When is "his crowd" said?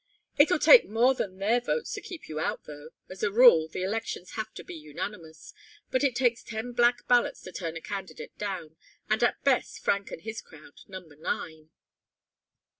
10.23-10.79